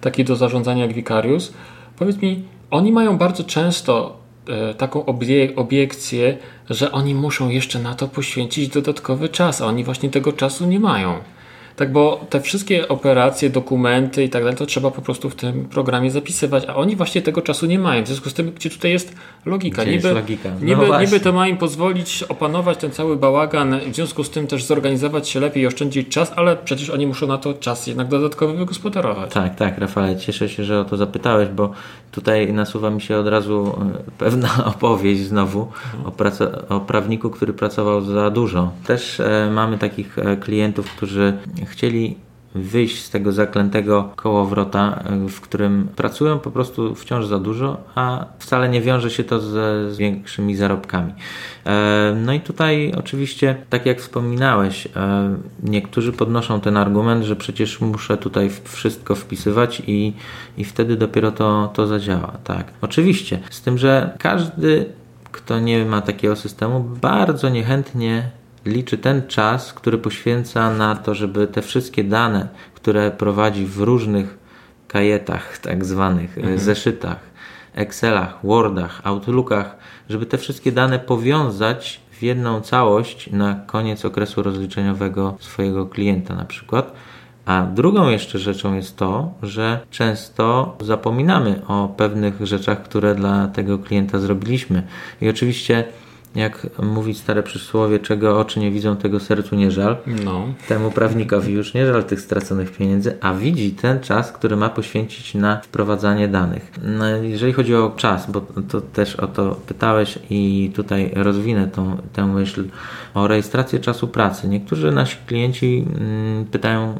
taki 0.02 0.24
do 0.24 0.36
zarządzania 0.36 0.86
jak 0.86 0.94
Vicarius. 0.94 1.54
Powiedz 1.96 2.22
mi, 2.22 2.44
oni 2.72 2.92
mają 2.92 3.18
bardzo 3.18 3.44
często 3.44 4.18
e, 4.48 4.74
taką 4.74 5.06
obiekcję, 5.56 6.38
że 6.70 6.92
oni 6.92 7.16
muszą 7.16 7.50
jeszcze 7.50 7.80
na 7.80 7.96
to 7.96 8.08
poświęcić 8.08 8.70
dodatkowy 8.70 9.30
czas, 9.30 9.62
a 9.62 9.66
oni 9.66 9.84
właśnie 9.84 10.10
tego 10.10 10.34
czasu 10.34 10.66
nie 10.66 10.80
mają. 10.80 11.14
Tak, 11.80 11.92
bo 11.92 12.26
te 12.30 12.42
wszystkie 12.42 12.88
operacje, 12.88 13.50
dokumenty 13.50 14.24
i 14.24 14.30
tak 14.30 14.44
dalej, 14.44 14.58
to 14.58 14.66
trzeba 14.66 14.92
po 14.92 15.02
prostu 15.02 15.30
w 15.30 15.36
tym 15.36 15.66
programie 15.66 16.12
zapisywać, 16.12 16.66
a 16.68 16.76
oni 16.76 16.96
właśnie 16.96 17.22
tego 17.22 17.42
czasu 17.42 17.66
nie 17.66 17.80
mają. 17.80 18.04
W 18.04 18.08
związku 18.08 18.30
z 18.30 18.34
tym, 18.34 18.52
gdzie 18.52 18.70
tutaj 18.70 18.92
jest 18.92 19.16
logika. 19.46 19.82
Gdzie 19.82 19.92
niby, 19.92 20.08
jest 20.08 20.20
logika? 20.20 20.50
No 20.50 20.66
niby, 20.66 21.06
niby 21.06 21.20
to 21.20 21.34
ma 21.34 21.48
im 21.48 21.58
pozwolić 21.58 22.24
opanować 22.24 22.78
ten 22.78 22.92
cały 22.92 23.18
bałagan, 23.18 23.80
w 23.92 23.96
związku 23.96 24.24
z 24.24 24.30
tym 24.30 24.48
też 24.48 24.64
zorganizować 24.64 25.30
się 25.30 25.40
lepiej 25.40 25.64
i 25.64 25.68
oszczędzić 25.68 26.08
czas, 26.08 26.34
ale 26.36 26.58
przecież 26.58 26.90
oni 26.90 27.08
muszą 27.08 27.28
na 27.28 27.38
to 27.38 27.54
czas 27.54 27.88
jednak 27.88 28.08
dodatkowo 28.08 28.54
wygospodarować. 28.54 29.34
Tak, 29.34 29.56
tak, 29.56 29.78
Rafale, 29.78 30.18
cieszę 30.18 30.50
się, 30.50 30.64
że 30.64 30.80
o 30.80 30.86
to 30.86 30.98
zapytałeś, 30.98 31.50
bo 31.50 31.72
tutaj 32.12 32.54
nasuwa 32.54 32.90
mi 32.90 33.02
się 33.02 33.18
od 33.18 33.28
razu 33.28 33.76
e, 34.08 34.12
pewna 34.18 34.50
opowieść 34.76 35.22
znowu 35.22 35.68
mhm. 35.96 36.14
o, 36.70 36.76
o 36.76 36.80
prawniku, 36.80 37.30
który 37.30 37.54
pracował 37.54 38.02
za 38.02 38.30
dużo. 38.30 38.72
Też 38.88 39.20
e, 39.20 39.50
mamy 39.52 39.78
takich 39.78 40.20
e, 40.20 40.38
klientów, 40.38 40.92
którzy 40.96 41.34
chcieli 41.70 42.16
wyjść 42.56 43.04
z 43.04 43.10
tego 43.10 43.32
zaklętego 43.32 44.14
kołowrota, 44.16 45.04
w 45.30 45.42
którym 45.42 45.88
pracują 45.96 46.40
po 46.40 46.52
prostu 46.52 46.96
wciąż 46.96 47.26
za 47.26 47.40
dużo, 47.40 47.78
a 47.96 48.26
wcale 48.40 48.70
nie 48.70 48.82
wiąże 48.82 49.12
się 49.12 49.24
to 49.24 49.40
z, 49.40 49.48
z 49.94 49.98
większymi 49.98 50.56
zarobkami. 50.56 51.14
E, 51.66 52.16
no 52.26 52.34
i 52.34 52.40
tutaj 52.40 52.94
oczywiście, 52.98 53.56
tak 53.70 53.86
jak 53.86 54.02
wspominałeś, 54.02 54.88
e, 54.88 54.90
niektórzy 55.64 56.14
podnoszą 56.14 56.62
ten 56.62 56.78
argument, 56.78 57.24
że 57.24 57.36
przecież 57.36 57.82
muszę 57.82 58.18
tutaj 58.18 58.50
wszystko 58.64 59.16
wpisywać 59.16 59.82
i, 59.88 60.14
i 60.58 60.64
wtedy 60.64 60.96
dopiero 60.96 61.32
to, 61.32 61.72
to 61.74 61.88
zadziała. 61.88 62.32
Tak, 62.44 62.74
oczywiście, 62.82 63.40
z 63.50 63.62
tym, 63.62 63.78
że 63.78 64.16
każdy 64.20 64.86
kto 65.32 65.60
nie 65.60 65.86
ma 65.86 66.02
takiego 66.02 66.36
systemu, 66.36 66.80
bardzo 67.02 67.50
niechętnie 67.50 68.30
liczy 68.66 68.98
ten 68.98 69.28
czas, 69.28 69.74
który 69.74 69.98
poświęca 69.98 70.74
na 70.74 70.96
to, 70.96 71.16
żeby 71.16 71.48
te 71.48 71.62
wszystkie 71.62 72.04
dane, 72.04 72.48
które 72.74 73.12
prowadzi 73.12 73.66
w 73.66 73.78
różnych 73.78 74.38
kajetach, 74.88 75.58
tak 75.58 75.86
zwanych 75.86 76.38
mhm. 76.38 76.60
zeszytach, 76.60 77.20
Excelach, 77.74 78.40
Wordach, 78.44 79.02
Outlookach, 79.04 79.78
żeby 80.10 80.26
te 80.26 80.38
wszystkie 80.38 80.72
dane 80.72 81.00
powiązać 81.00 82.02
w 82.12 82.24
jedną 82.24 82.62
całość 82.62 83.32
na 83.32 83.56
koniec 83.68 84.06
okresu 84.06 84.44
rozliczeniowego 84.44 85.38
swojego 85.40 85.86
klienta 85.86 86.36
na 86.36 86.46
przykład. 86.46 86.94
A 87.46 87.64
drugą 87.64 88.10
jeszcze 88.10 88.40
rzeczą 88.40 88.76
jest 88.76 88.98
to, 88.98 89.34
że 89.44 89.80
często 89.92 90.78
zapominamy 90.82 91.62
o 91.68 91.94
pewnych 91.98 92.46
rzeczach, 92.46 92.84
które 92.84 93.16
dla 93.16 93.48
tego 93.48 93.80
klienta 93.80 94.20
zrobiliśmy. 94.20 94.84
I 95.22 95.30
oczywiście 95.30 95.84
jak 96.36 96.68
mówi 96.84 97.14
stare 97.14 97.44
przysłowie, 97.44 98.00
czego 98.00 98.40
oczy 98.40 98.60
nie 98.60 98.72
widzą, 98.72 98.98
tego 98.98 99.20
sercu 99.20 99.56
nie 99.56 99.72
żal. 99.72 99.98
No. 100.26 100.48
Temu 100.68 100.92
prawnikowi 100.92 101.54
już 101.54 101.74
nie 101.74 101.88
żal 101.88 102.04
tych 102.04 102.22
straconych 102.22 102.72
pieniędzy, 102.72 103.18
a 103.22 103.34
widzi 103.34 103.72
ten 103.72 104.00
czas, 104.00 104.32
który 104.32 104.56
ma 104.56 104.70
poświęcić 104.70 105.36
na 105.36 105.62
wprowadzanie 105.62 106.28
danych. 106.28 106.72
No, 106.84 107.08
jeżeli 107.08 107.54
chodzi 107.54 107.76
o 107.76 107.94
czas, 107.98 108.32
bo 108.32 108.42
to 108.70 108.82
też 108.82 109.16
o 109.16 109.28
to 109.28 109.56
pytałeś 109.68 110.20
i 110.30 110.72
tutaj 110.76 111.12
rozwinę 111.16 111.68
tą, 111.68 111.98
tę 112.14 112.26
myśl 112.26 112.66
o 113.14 113.28
rejestrację 113.28 113.80
czasu 113.80 114.08
pracy. 114.08 114.48
Niektórzy 114.48 114.92
nasi 114.92 115.18
klienci 115.28 115.86
mm, 116.00 116.46
pytają, 116.46 117.00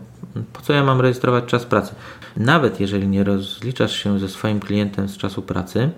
po 0.54 0.62
co 0.62 0.74
ja 0.74 0.84
mam 0.84 1.02
rejestrować 1.02 1.46
czas 1.46 1.66
pracy? 1.66 1.96
Nawet 2.38 2.80
jeżeli 2.80 3.08
nie 3.08 3.24
rozliczasz 3.24 4.04
się 4.04 4.20
ze 4.20 4.30
swoim 4.30 4.60
klientem 4.60 5.08
z 5.08 5.18
czasu 5.18 5.42
pracy, 5.42 5.90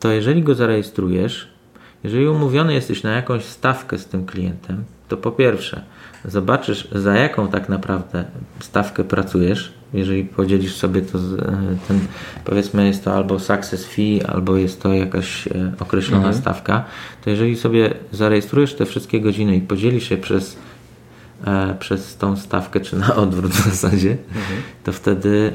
to 0.00 0.10
jeżeli 0.10 0.42
go 0.42 0.54
zarejestrujesz, 0.54 1.57
Jeżeli 2.04 2.28
umówiony 2.28 2.74
jesteś 2.74 3.02
na 3.02 3.10
jakąś 3.10 3.44
stawkę 3.44 3.98
z 3.98 4.06
tym 4.06 4.26
klientem, 4.26 4.84
to 5.08 5.16
po 5.16 5.32
pierwsze 5.32 5.82
zobaczysz 6.24 6.88
za 6.92 7.16
jaką 7.16 7.48
tak 7.48 7.68
naprawdę 7.68 8.24
stawkę 8.60 9.04
pracujesz. 9.04 9.72
Jeżeli 9.94 10.24
podzielisz 10.24 10.74
sobie 10.74 11.02
to, 11.02 11.18
z, 11.18 11.32
e, 11.32 11.36
ten, 11.88 12.00
powiedzmy 12.44 12.86
jest 12.86 13.04
to 13.04 13.14
albo 13.14 13.38
success 13.38 13.86
fee, 13.86 14.22
albo 14.22 14.56
jest 14.56 14.82
to 14.82 14.92
jakaś 14.92 15.46
e, 15.46 15.72
określona 15.80 16.26
mhm. 16.26 16.42
stawka, 16.42 16.84
to 17.24 17.30
jeżeli 17.30 17.56
sobie 17.56 17.94
zarejestrujesz 18.12 18.74
te 18.74 18.86
wszystkie 18.86 19.20
godziny 19.20 19.56
i 19.56 19.60
podzielisz 19.60 20.10
je 20.10 20.16
przez 20.16 20.58
przez 21.78 22.16
tą 22.16 22.36
stawkę, 22.36 22.80
czy 22.80 22.96
na 22.96 23.16
odwrót 23.16 23.52
w 23.52 23.64
zasadzie, 23.70 24.10
mhm. 24.10 24.62
to 24.84 24.92
wtedy 24.92 25.52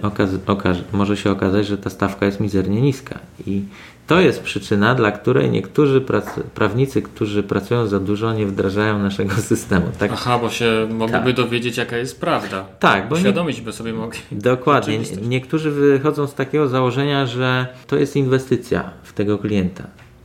może 0.94 1.18
się 1.18 1.32
okazać, 1.32 1.68
że 1.68 1.78
ta 1.78 1.90
stawka 1.90 2.26
jest 2.26 2.40
mizernie 2.40 2.82
niska. 2.82 3.20
I 3.48 3.62
to 4.08 4.20
jest 4.20 4.44
przyczyna, 4.44 4.96
dla 4.96 5.12
której 5.12 5.52
niektórzy 5.52 6.06
prawnicy, 6.54 7.02
którzy 7.02 7.44
pracują 7.44 7.88
za 7.88 8.00
dużo, 8.00 8.34
nie 8.34 8.46
wdrażają 8.46 9.00
naszego 9.00 9.36
systemu. 9.52 9.86
Tak? 10.00 10.12
Aha, 10.14 10.40
bo 10.40 10.50
się 10.50 10.88
mogliby 10.92 11.34
tak. 11.34 11.36
dowiedzieć, 11.36 11.78
jaka 11.78 11.98
jest 11.98 12.22
prawda. 12.22 12.66
Tak, 12.80 13.10
bo 13.10 13.20
świadomić 13.20 13.62
by 13.62 13.72
sobie 13.72 13.94
mogli. 13.94 14.20
Dokładnie. 14.32 15.00
Niektórzy 15.22 15.72
wychodzą 15.72 16.28
z 16.28 16.34
takiego 16.34 16.68
założenia, 16.68 17.26
że 17.26 17.68
to 17.88 17.96
jest 17.96 18.16
inwestycja 18.16 18.90
w 19.04 19.14
tego 19.14 19.38
klienta 19.38 19.84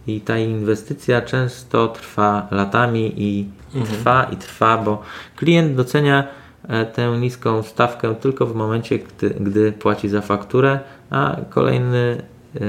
i 0.09 0.21
ta 0.21 0.39
inwestycja 0.39 1.21
często 1.21 1.89
trwa 1.89 2.49
latami 2.51 3.13
i 3.17 3.47
mhm. 3.75 3.97
trwa 3.97 4.25
i 4.33 4.37
trwa, 4.37 4.79
bo 4.79 5.03
klient 5.37 5.75
docenia 5.75 6.25
e, 6.69 6.87
tę 6.87 7.19
niską 7.19 7.63
stawkę 7.63 8.15
tylko 8.15 8.47
w 8.47 8.55
momencie, 8.55 8.99
gdy, 8.99 9.31
gdy 9.31 9.73
płaci 9.73 10.09
za 10.09 10.21
fakturę, 10.21 10.81
a 11.11 11.37
kolejny 11.51 12.23
e, 12.55 12.61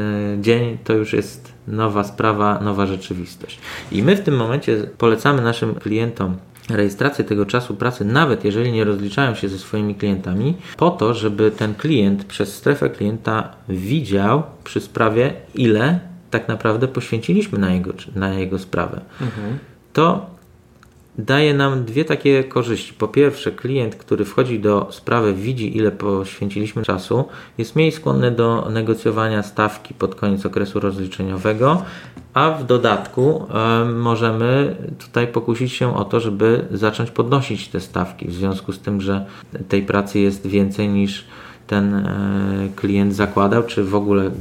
dzień 0.41 0.77
to 0.83 0.93
już 0.93 1.13
jest 1.13 1.53
nowa 1.67 2.03
sprawa, 2.03 2.59
nowa 2.59 2.85
rzeczywistość. 2.85 3.59
I 3.91 4.03
my 4.03 4.15
w 4.15 4.21
tym 4.21 4.35
momencie 4.35 4.77
polecamy 4.97 5.41
naszym 5.41 5.75
klientom 5.75 6.37
rejestrację 6.69 7.25
tego 7.25 7.45
czasu 7.45 7.75
pracy, 7.75 8.05
nawet 8.05 8.45
jeżeli 8.45 8.71
nie 8.71 8.83
rozliczają 8.83 9.35
się 9.35 9.49
ze 9.49 9.59
swoimi 9.59 9.95
klientami, 9.95 10.57
po 10.77 10.89
to, 10.89 11.13
żeby 11.13 11.51
ten 11.51 11.75
klient 11.75 12.25
przez 12.25 12.55
strefę 12.55 12.89
klienta 12.89 13.55
widział 13.69 14.43
przy 14.63 14.81
sprawie, 14.81 15.33
ile 15.55 16.08
tak 16.29 16.47
naprawdę 16.47 16.87
poświęciliśmy 16.87 17.59
na 17.59 17.73
jego, 17.73 17.93
na 18.15 18.33
jego 18.33 18.59
sprawę. 18.59 19.01
Mhm. 19.21 19.59
To 19.93 20.25
daje 21.17 21.53
nam 21.53 21.85
dwie 21.85 22.05
takie 22.05 22.43
korzyści. 22.43 22.93
Po 22.93 23.07
pierwsze, 23.07 23.51
klient, 23.51 23.95
który 23.95 24.25
wchodzi 24.25 24.59
do 24.59 24.87
sprawy, 24.91 25.33
widzi, 25.33 25.77
ile 25.77 25.91
poświęciliśmy 25.91 26.83
czasu, 26.83 27.25
jest 27.57 27.75
mniej 27.75 27.91
skłonny 27.91 28.31
do 28.31 28.67
negocjowania 28.71 29.43
stawki 29.43 29.93
pod 29.93 30.15
koniec 30.15 30.45
okresu 30.45 30.79
rozliczeniowego, 30.79 31.83
a 32.33 32.51
w 32.51 32.65
dodatku 32.65 33.45
e, 33.53 33.85
możemy 33.85 34.75
tutaj 34.99 35.27
pokusić 35.27 35.73
się 35.73 35.97
o 35.97 36.05
to, 36.05 36.19
żeby 36.19 36.65
zacząć 36.71 37.11
podnosić 37.11 37.67
te 37.67 37.79
stawki, 37.79 38.27
w 38.27 38.33
związku 38.33 38.71
z 38.73 38.79
tym, 38.79 39.01
że 39.01 39.25
tej 39.69 39.83
pracy 39.83 40.19
jest 40.19 40.47
więcej 40.47 40.89
niż 40.89 41.25
ten 41.69 41.95
e, 41.95 42.69
klient 42.75 43.15
zakładał, 43.15 43.63
czy 43.63 43.83
w 43.83 43.95
ogóle 43.95 44.31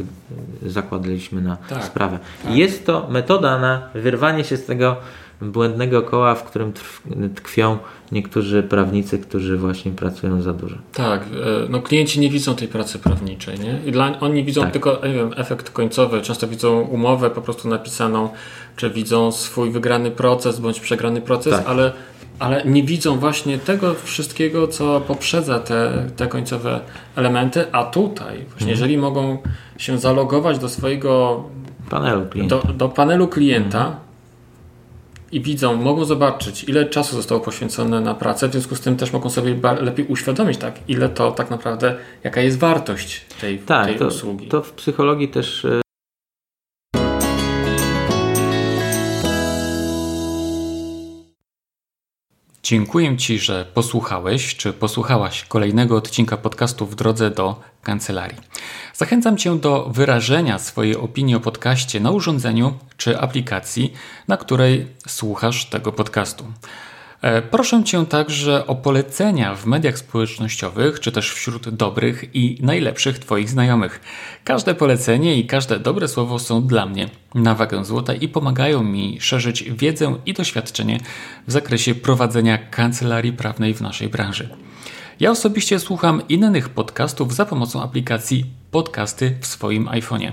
zakładaliśmy 0.66 1.40
na 1.40 1.56
tak, 1.56 1.84
sprawę. 1.84 2.18
Tak. 2.42 2.56
Jest 2.56 2.86
to 2.86 3.06
metoda 3.10 3.58
na 3.58 3.88
wyrwanie 3.94 4.44
się 4.44 4.56
z 4.56 4.64
tego 4.64 4.96
błędnego 5.42 6.02
koła, 6.02 6.34
w 6.34 6.44
którym 6.44 6.72
tkwią 7.34 7.78
niektórzy 8.12 8.62
prawnicy, 8.62 9.18
którzy 9.18 9.56
właśnie 9.56 9.92
pracują 9.92 10.42
za 10.42 10.52
dużo. 10.52 10.76
Tak, 10.92 11.22
e, 11.22 11.26
no 11.68 11.82
klienci 11.82 12.20
nie 12.20 12.30
widzą 12.30 12.54
tej 12.54 12.68
pracy 12.68 12.98
prawniczej, 12.98 13.60
nie? 13.60 13.80
I 13.86 13.92
dla, 13.92 14.20
oni 14.20 14.44
widzą 14.44 14.60
tak. 14.62 14.72
tylko 14.72 15.00
nie 15.06 15.14
wiem, 15.14 15.30
efekt 15.36 15.70
końcowy, 15.70 16.22
często 16.22 16.48
widzą 16.48 16.80
umowę 16.80 17.30
po 17.30 17.42
prostu 17.42 17.68
napisaną, 17.68 18.28
czy 18.76 18.90
widzą 18.90 19.32
swój 19.32 19.70
wygrany 19.70 20.10
proces 20.10 20.60
bądź 20.60 20.80
przegrany 20.80 21.20
proces, 21.20 21.52
tak. 21.52 21.66
ale 21.66 21.92
ale 22.38 22.64
nie 22.64 22.82
widzą 22.82 23.18
właśnie 23.18 23.58
tego 23.58 23.94
wszystkiego, 23.94 24.68
co 24.68 25.00
poprzedza 25.00 25.58
te, 25.58 26.06
te 26.16 26.26
końcowe 26.26 26.80
elementy, 27.16 27.72
a 27.72 27.84
tutaj 27.84 28.34
właśnie 28.34 28.54
mhm. 28.54 28.70
jeżeli 28.70 28.98
mogą 28.98 29.38
się 29.78 29.98
zalogować 29.98 30.58
do 30.58 30.68
swojego 30.68 31.44
panelu 31.90 32.26
klienta, 32.26 32.56
do, 32.56 32.72
do 32.72 32.88
panelu 32.88 33.28
klienta 33.28 33.78
mhm. 33.78 33.96
i 35.32 35.40
widzą, 35.40 35.76
mogą 35.76 36.04
zobaczyć 36.04 36.64
ile 36.64 36.86
czasu 36.86 37.16
zostało 37.16 37.40
poświęcone 37.40 38.00
na 38.00 38.14
pracę, 38.14 38.48
w 38.48 38.52
związku 38.52 38.76
z 38.76 38.80
tym 38.80 38.96
też 38.96 39.12
mogą 39.12 39.30
sobie 39.30 39.56
lepiej 39.80 40.06
uświadomić 40.06 40.58
tak, 40.58 40.74
ile 40.88 41.08
to 41.08 41.32
tak 41.32 41.50
naprawdę, 41.50 41.96
jaka 42.24 42.40
jest 42.40 42.58
wartość 42.58 43.24
tej, 43.40 43.58
tak, 43.58 43.86
tej 43.86 43.98
to, 43.98 44.06
usługi. 44.06 44.48
To 44.48 44.62
w 44.62 44.72
psychologii 44.72 45.28
też 45.28 45.66
Dziękuję 52.68 53.16
Ci, 53.16 53.38
że 53.38 53.64
posłuchałeś 53.74 54.56
czy 54.56 54.72
posłuchałaś 54.72 55.44
kolejnego 55.44 55.96
odcinka 55.96 56.36
podcastu 56.36 56.86
w 56.86 56.94
drodze 56.94 57.30
do 57.30 57.60
kancelarii. 57.82 58.38
Zachęcam 58.94 59.36
Cię 59.36 59.58
do 59.58 59.88
wyrażenia 59.90 60.58
swojej 60.58 60.96
opinii 60.96 61.34
o 61.34 61.40
podcaście 61.40 62.00
na 62.00 62.10
urządzeniu 62.10 62.78
czy 62.96 63.20
aplikacji, 63.20 63.92
na 64.28 64.36
której 64.36 64.86
słuchasz 65.06 65.64
tego 65.64 65.92
podcastu. 65.92 66.44
E, 67.22 67.42
proszę 67.42 67.84
Cię 67.84 68.06
także 68.06 68.66
o 68.66 68.74
polecenia 68.74 69.54
w 69.54 69.66
mediach 69.66 69.98
społecznościowych, 69.98 71.00
czy 71.00 71.12
też 71.12 71.32
wśród 71.32 71.68
dobrych 71.68 72.34
i 72.34 72.58
najlepszych 72.62 73.18
Twoich 73.18 73.50
znajomych. 73.50 74.00
Każde 74.44 74.74
polecenie 74.74 75.36
i 75.36 75.46
każde 75.46 75.78
dobre 75.78 76.08
słowo 76.08 76.38
są 76.38 76.66
dla 76.66 76.86
mnie 76.86 77.08
na 77.34 77.54
wagę 77.54 77.84
złota 77.84 78.14
i 78.14 78.28
pomagają 78.28 78.82
mi 78.82 79.20
szerzyć 79.20 79.62
wiedzę 79.62 80.16
i 80.26 80.34
doświadczenie 80.34 81.00
w 81.46 81.52
zakresie 81.52 81.94
prowadzenia 81.94 82.58
kancelarii 82.58 83.32
prawnej 83.32 83.74
w 83.74 83.80
naszej 83.80 84.08
branży. 84.08 84.48
Ja 85.20 85.30
osobiście 85.30 85.78
słucham 85.78 86.22
innych 86.28 86.68
podcastów 86.68 87.34
za 87.34 87.46
pomocą 87.46 87.82
aplikacji 87.82 88.44
Podcasty 88.70 89.36
w 89.40 89.46
swoim 89.46 89.86
iPhone'ie. 89.86 90.32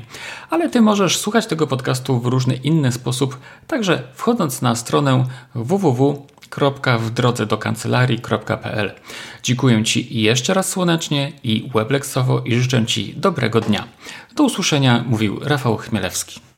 Ale 0.49 0.69
Ty 0.69 0.81
możesz 0.81 1.17
słuchać 1.17 1.45
tego 1.45 1.67
podcastu 1.67 2.19
w 2.19 2.25
różny 2.25 2.55
inny 2.55 2.91
sposób, 2.91 3.39
także 3.67 4.03
wchodząc 4.13 4.61
na 4.61 4.75
stronę 4.75 5.25
www 5.55 6.25
w 6.99 7.09
drodze 7.09 7.45
do 7.45 7.57
kancelarii.pl. 7.57 8.91
Dziękuję 9.43 9.83
Ci 9.83 10.21
jeszcze 10.21 10.53
raz 10.53 10.69
słonecznie 10.69 11.31
i 11.43 11.69
webleksowo 11.73 12.41
i 12.45 12.55
życzę 12.55 12.85
Ci 12.85 13.13
dobrego 13.17 13.61
dnia. 13.61 13.87
Do 14.35 14.43
usłyszenia 14.43 15.03
mówił 15.07 15.39
Rafał 15.43 15.77
Chmielewski. 15.77 16.45